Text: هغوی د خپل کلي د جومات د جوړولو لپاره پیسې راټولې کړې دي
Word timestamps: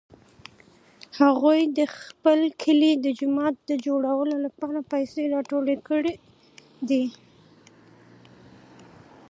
هغوی 1.19 1.59
د 1.77 1.79
خپل 1.99 2.39
کلي 2.63 2.91
د 3.05 3.07
جومات 3.19 3.55
د 3.69 3.71
جوړولو 3.85 4.35
لپاره 4.45 4.79
پیسې 4.91 5.21
راټولې 5.35 5.75
کړې 5.87 6.13
دي 6.89 7.03